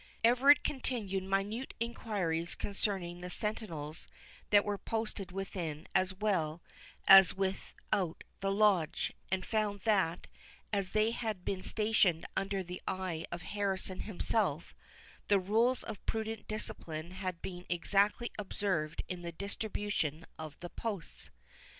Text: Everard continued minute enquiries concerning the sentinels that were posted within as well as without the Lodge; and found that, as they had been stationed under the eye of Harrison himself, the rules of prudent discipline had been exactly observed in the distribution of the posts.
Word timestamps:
Everard 0.23 0.63
continued 0.63 1.21
minute 1.21 1.75
enquiries 1.79 2.55
concerning 2.55 3.21
the 3.21 3.29
sentinels 3.29 4.07
that 4.49 4.65
were 4.65 4.79
posted 4.79 5.31
within 5.31 5.87
as 5.93 6.11
well 6.11 6.59
as 7.07 7.35
without 7.35 8.23
the 8.39 8.51
Lodge; 8.51 9.13
and 9.31 9.45
found 9.45 9.81
that, 9.81 10.25
as 10.73 10.93
they 10.93 11.11
had 11.11 11.45
been 11.45 11.61
stationed 11.63 12.25
under 12.35 12.63
the 12.63 12.81
eye 12.87 13.27
of 13.31 13.43
Harrison 13.43 13.99
himself, 13.99 14.73
the 15.27 15.37
rules 15.39 15.83
of 15.83 16.03
prudent 16.07 16.47
discipline 16.47 17.11
had 17.11 17.39
been 17.43 17.67
exactly 17.69 18.31
observed 18.39 19.03
in 19.07 19.21
the 19.21 19.31
distribution 19.31 20.25
of 20.39 20.59
the 20.61 20.69
posts. 20.71 21.29